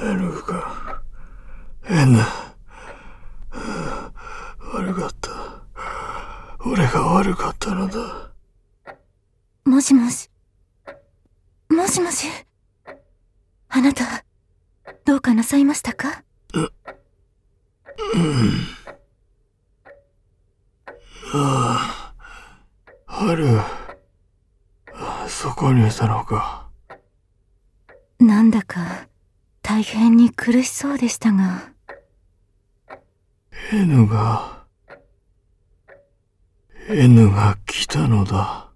[0.00, 1.02] N か
[1.88, 2.18] N
[4.74, 5.30] 悪かった。
[6.66, 8.32] 俺が悪かったのだ。
[9.64, 10.28] もしもし。
[11.68, 12.26] もしもし。
[13.68, 14.24] あなた
[15.04, 16.24] どうかなさいましたか？
[16.54, 16.70] うん。
[21.34, 22.14] ああ
[23.06, 23.46] 春
[25.68, 26.66] そこにいたのか。
[28.18, 29.06] なんだか
[29.60, 31.72] 大変に苦しそうでしたが。
[33.70, 34.64] N が
[36.88, 38.70] N が来たのだ。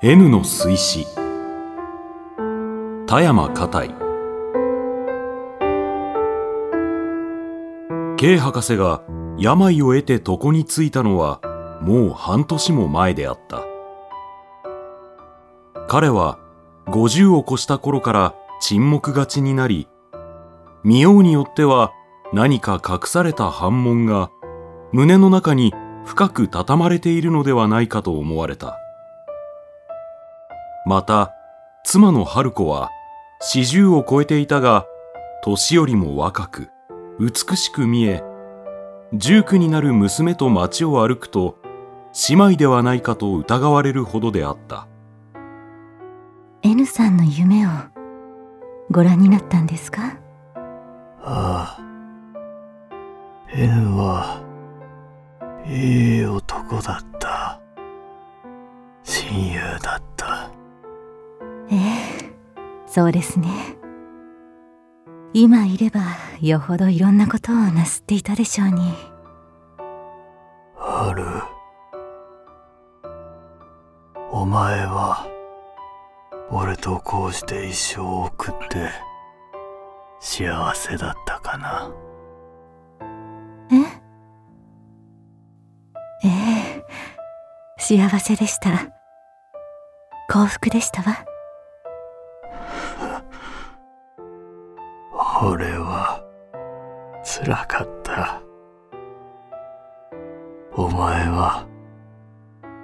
[0.00, 1.06] N の水死。
[3.06, 3.84] 田山片
[8.22, 9.02] K 博士が
[9.36, 11.40] 病を得て床に着いたのは
[11.80, 13.64] もう半年も前であった。
[15.88, 16.38] 彼は
[16.86, 19.88] 50を越した頃から沈黙がちになり
[20.84, 21.90] 見ようによっては
[22.32, 24.30] 何か隠された反問が
[24.92, 28.78] 胸の中に深く畳まれているのではないかと思われた。
[30.86, 31.32] また
[31.82, 32.88] 妻の春子は
[33.40, 34.86] 四十を超えていたが
[35.42, 36.71] 年よりも若く
[37.22, 38.20] 美しく見え
[39.14, 41.56] 19になる娘と街を歩くと
[42.28, 44.88] 姉妹ではないかと疑われるほどであった。
[46.64, 47.70] N さんの夢を
[48.90, 50.18] ご覧になったんですか？
[51.22, 51.82] ああ。
[53.54, 54.42] N は
[55.64, 57.60] いい男だった。
[59.04, 60.50] 親友だった。
[61.70, 62.32] ええ
[62.88, 63.46] そうですね
[65.34, 66.00] 今いれば
[66.42, 68.92] よほどいろんなことをなすっていたでしょうに。
[70.76, 71.24] 春
[74.30, 75.26] お前は
[76.50, 78.90] 俺とこうして一生を送って
[80.20, 81.90] 幸せだったかな。
[83.70, 83.76] え？
[86.24, 86.84] ええ。
[87.78, 88.70] 幸せでした。
[90.28, 91.24] 幸福でしたわ
[95.44, 96.22] 俺は
[97.24, 98.40] 辛かった。
[100.76, 101.66] お前は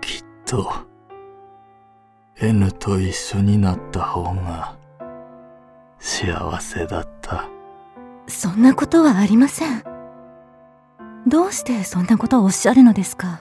[0.00, 0.68] きっと
[2.40, 4.76] N と一緒になった方が
[6.00, 7.48] 幸せだった。
[8.26, 9.84] そんなことはありません。
[11.28, 13.38] どうしてそんなことをおっしゃるのですか？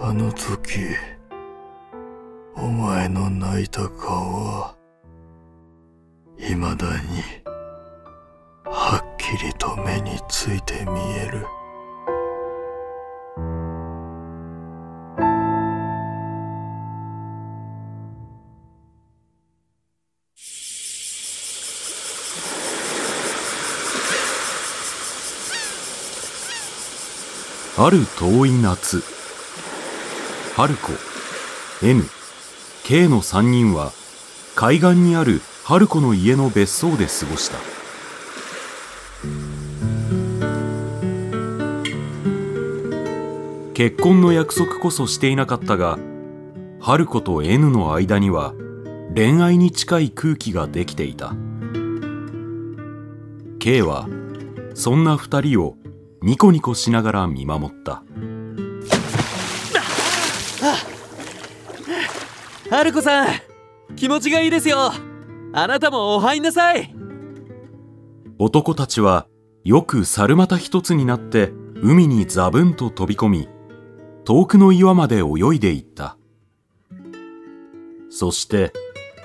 [0.00, 0.96] あの時
[2.56, 4.06] お前の泣いた顔
[4.44, 4.77] は
[6.38, 7.22] 未だに
[8.64, 11.46] はっきりと目について見える。
[27.80, 29.04] ある遠い夏
[30.56, 30.92] 春子
[31.80, 32.02] N
[32.82, 33.92] K の3人は
[34.56, 37.58] 海岸にある春子の家の別荘で過ごした。
[43.74, 45.98] 結婚の約束こそしていなかったが
[46.80, 48.54] 春子と N の間には
[49.14, 51.34] 恋愛に近い空気ができていた。
[53.58, 54.08] K は
[54.72, 55.76] そんな二人を
[56.22, 58.02] ニコニコしながら見守った。
[62.70, 63.28] 春子さん
[63.96, 64.92] 気持ちがいいですよ。
[65.52, 66.94] あなたもお入んなさい。
[68.38, 69.26] 男たちは
[69.64, 73.48] よく猿股一つになって海にザブンと飛び込み
[74.24, 76.16] 遠くの岩まで泳いでいった。
[78.10, 78.72] そして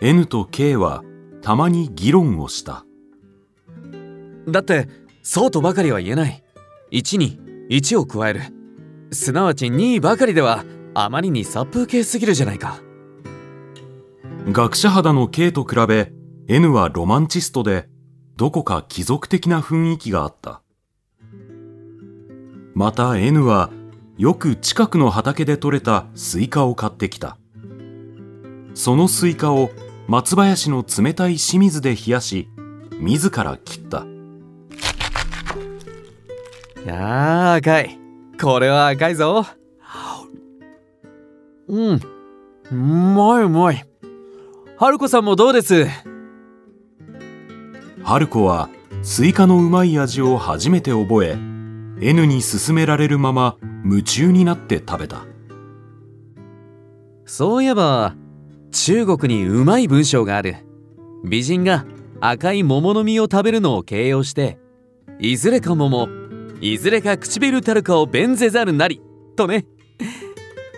[0.00, 1.02] N と K は
[1.42, 2.84] たまに議論をした。
[4.48, 4.88] だって
[5.22, 6.42] そうとばかりは言えない。
[6.90, 7.38] 1に
[7.70, 8.40] 1を加える。
[9.12, 12.80] すなわち2ばかりではあまりに殺風景すぎるじゃないか
[14.50, 16.10] 学者肌の K と比べ
[16.48, 17.86] N はロマンチストで
[18.36, 20.62] どこか貴族的な雰囲気があった。
[22.74, 23.70] また N は
[24.16, 27.36] よく近くの畑で採れたスイカを買ってきた。
[28.72, 29.70] そのスイカを
[30.06, 32.48] 松林の冷たい清水で冷やし
[33.00, 34.06] 自ら切った。
[36.82, 37.98] いやー赤い。
[38.40, 39.44] これは赤いぞ。
[41.66, 42.00] うん。
[42.70, 43.84] うまいうまい。
[44.80, 45.86] 春子さんもどうです？
[48.04, 48.68] 春子は
[49.02, 51.32] スイカのうまい味を初めて覚え
[52.00, 55.26] N に勧められるまま夢中になって食べた。
[57.26, 58.14] そういえば
[58.70, 60.58] 中国にうまい文章がある。
[61.24, 61.84] 美人が
[62.20, 64.58] 赤い桃の実を食べるのを形容して
[65.18, 66.08] いずれか桃
[66.60, 69.02] いずれか唇たるかを弁ぜざるなり。
[69.34, 69.66] とね。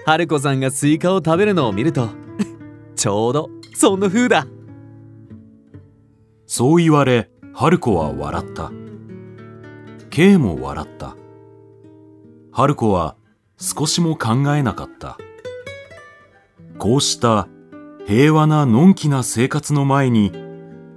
[0.06, 2.08] 春子さんがスイカを食べるのを見ると
[2.96, 4.46] ちょうどそんな風だ。
[6.46, 8.70] そう言われ春子は笑った。
[10.10, 11.16] K も笑った。
[12.52, 13.16] 春子は
[13.56, 15.16] 少しも考えなかった。
[16.76, 17.48] こうした
[18.06, 20.30] 平和なのんきな生活の前に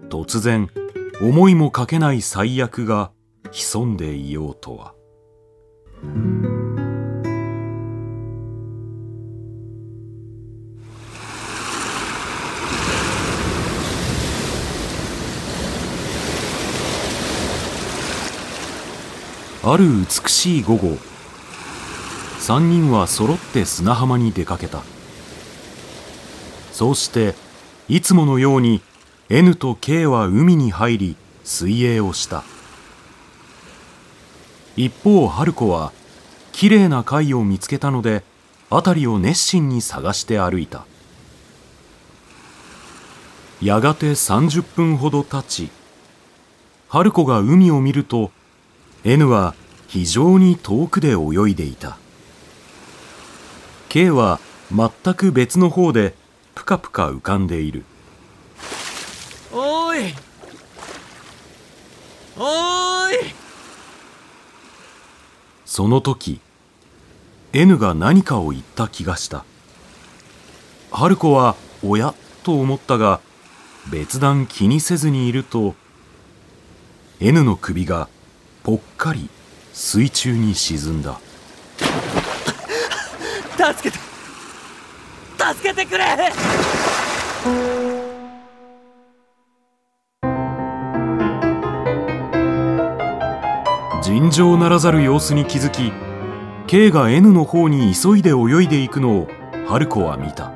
[0.10, 0.70] 突然
[1.22, 3.14] 思いもかけない最悪が
[3.54, 4.93] 潜んでいようとは。
[19.66, 20.98] ある美しい午後。
[22.38, 24.84] 三人は揃って砂浜に出かけた。
[26.74, 27.34] そうして
[27.88, 28.82] いつものように
[29.30, 31.16] N と K は海に入り
[31.46, 32.44] 水泳をした。
[34.76, 35.94] 一方春子は
[36.52, 38.24] きれいな貝を見つけたので
[38.70, 40.86] 辺りを熱心に探して歩いた。
[43.62, 45.70] やがて30分ほど経ち
[46.90, 48.32] 春子が海を見ると
[49.06, 49.54] N は
[49.88, 51.98] 非常に遠くで泳いでいた。
[53.90, 54.40] K は
[54.72, 56.16] 全く別の方で
[56.56, 57.84] ぷかぷか浮かんでいる。
[59.52, 60.14] おーい。
[62.38, 63.36] おーい。
[65.66, 66.40] その時
[67.52, 69.44] N が何かを言った気がした。
[70.92, 73.20] 春子は「おや?」と思ったが
[73.92, 75.76] 別段気にせずにいると
[77.20, 78.08] N の首が
[78.64, 79.30] ぽっかり
[79.74, 81.20] 水中に沈んだ。
[83.58, 84.00] 助けて。
[85.54, 86.06] 助けてくれ。
[94.02, 95.92] 尋常ならざる様子に気づき
[96.68, 99.28] K が N の方に急いで泳いでいくのを
[99.68, 100.52] 春子は見た。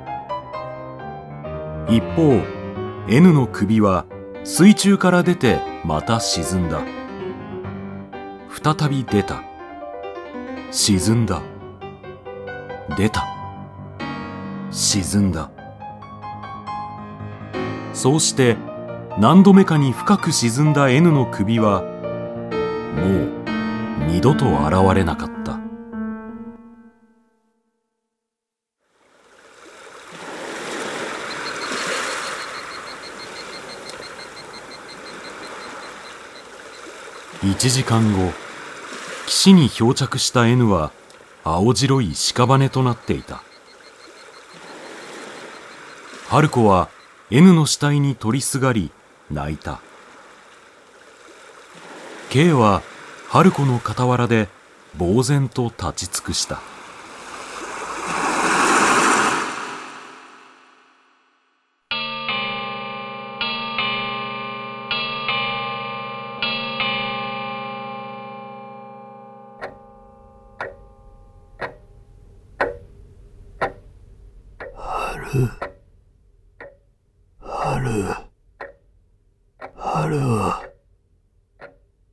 [1.90, 2.42] 一方
[3.10, 4.06] N の首は
[4.46, 6.82] 水中から出てまた沈んだ
[8.64, 9.44] 再び出た。
[10.72, 11.44] 沈んだ。
[12.98, 13.24] 出た。
[14.72, 15.52] 沈んだ。
[17.94, 18.58] そうして
[19.20, 21.84] 何度目かに深く沈んだ N の首は
[22.96, 25.60] もう二度と現れなかった。
[37.44, 38.47] 1時間後
[39.28, 40.94] 岸に漂着した N は
[41.44, 43.44] 青白い屍となっていた。
[46.30, 46.90] 春子は
[47.30, 48.90] N の死体に取りすがり
[49.30, 49.82] 泣いた。
[52.30, 52.82] K は
[53.28, 54.48] 春子の傍らで
[54.98, 56.62] 呆然と立ち尽くした。
[75.28, 75.50] 春
[77.42, 78.06] 春
[79.76, 80.64] 春は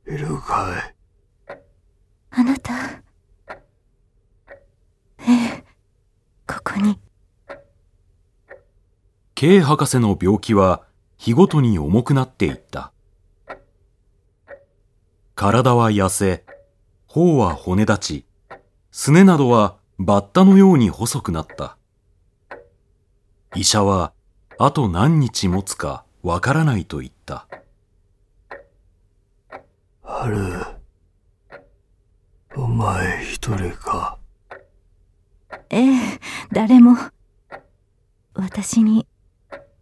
[0.05, 0.95] いるかい
[2.31, 2.73] あなた。
[5.19, 5.63] ええ、
[6.45, 6.99] ここに。
[9.33, 10.83] K 博士の病気は
[11.15, 12.91] 日ごとに重くなっていった
[15.35, 16.43] 体は痩せ
[17.07, 18.25] 頬は骨立ち
[18.91, 21.74] すねなどはバッタのように細くなった
[23.53, 24.13] 医者は
[24.57, 27.47] あと何日持つかわからないと言った。
[30.01, 30.61] 春
[32.55, 34.17] お前一人か。
[35.69, 36.19] ええ、
[36.51, 36.95] 誰も。
[38.33, 39.07] 私に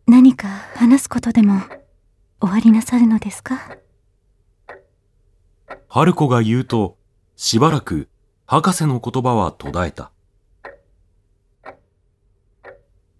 [0.07, 1.61] 何か話すことでも
[2.41, 3.77] 終わりなさるのですか？
[5.87, 6.97] 春子が言うと
[7.35, 8.09] しばらく
[8.45, 10.11] 博士の言葉は途絶えた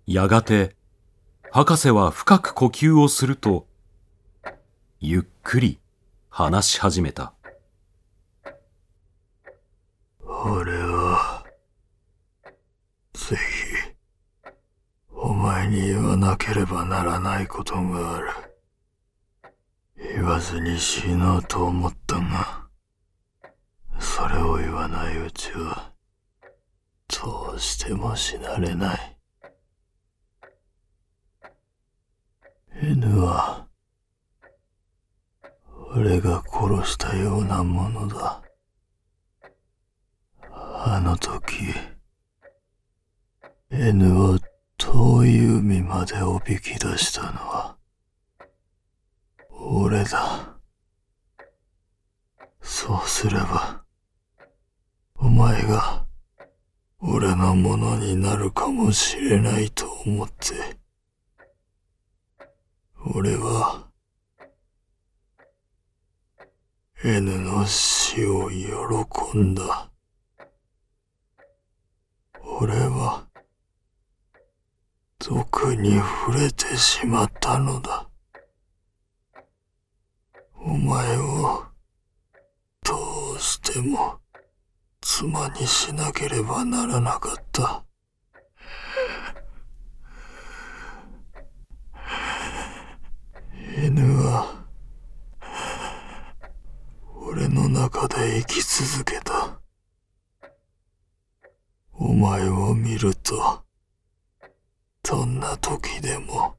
[0.05, 0.75] やがて
[1.51, 3.67] 博士は深く呼吸をすると
[4.99, 5.79] ゆっくり
[6.29, 7.33] 話し始めた
[10.27, 11.45] 俺は
[13.13, 13.39] ぜひ
[15.11, 18.53] お前に言わなければならないことがある
[20.15, 22.67] 言わずに死のうと思ったが、
[23.99, 25.93] それを言わないうちは、
[27.07, 29.12] どうしても死なれない。
[32.85, 33.65] N は、
[35.95, 38.43] 俺が殺したようなものだ。
[40.51, 41.53] あの時、
[43.71, 44.37] N を
[44.77, 47.77] 遠い海までおびき出したのは、
[49.49, 50.57] 俺だ。
[52.61, 53.81] そうすれば、
[55.15, 56.05] お前が、
[56.99, 60.82] 俺のものになるかもしれないと思って、
[63.05, 63.85] 俺は、
[67.03, 69.91] N の死を喜んだ。
[72.41, 73.27] 俺は、
[75.19, 78.09] 毒に触れてしまったのだ。
[80.55, 81.65] お前を、
[82.85, 84.21] どうしても、
[85.01, 87.83] 妻にしなければならなかった。
[93.95, 94.65] N は、
[97.15, 99.61] 俺の中で生き続けた。
[101.91, 103.63] お前を見ると、
[105.03, 106.55] どんな時でも、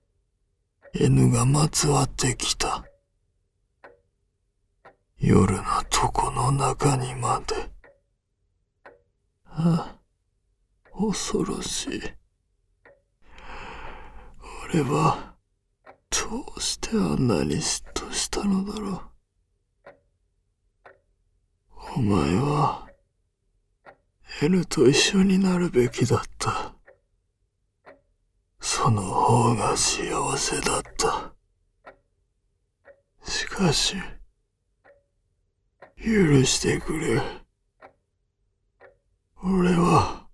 [0.94, 2.84] N がまつわってきた。
[5.18, 7.56] 夜の床の中にまで。
[9.46, 9.96] あ、
[10.96, 12.00] 恐ろしい。
[14.70, 15.33] 俺は、
[16.16, 19.00] どうしてあんなに嫉妬したのだろう。
[21.96, 22.88] お前は、
[24.40, 26.72] N と一緒になるべきだった。
[28.60, 31.34] その方が幸せだった。
[33.28, 33.96] しかし、
[35.96, 37.20] 許してくれ。
[39.42, 40.28] 俺は、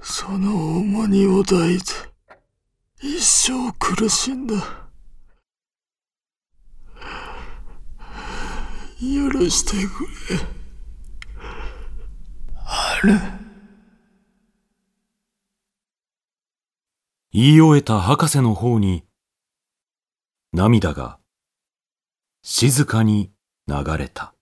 [0.00, 2.11] その重荷を抱いて、
[3.04, 4.54] 一生苦しんだ。
[9.00, 10.38] 許してくれ。
[12.64, 13.18] ある。
[17.32, 19.04] 言い終えた博士の方に、
[20.52, 21.18] 涙が
[22.42, 23.32] 静かに
[23.66, 24.32] 流れた。